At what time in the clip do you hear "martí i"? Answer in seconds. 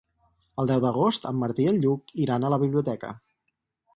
1.41-1.69